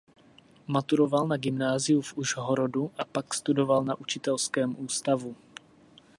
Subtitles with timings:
[0.67, 5.35] Maturoval na gymnáziu v Užhorodu a pak studoval na učitelském ústavu.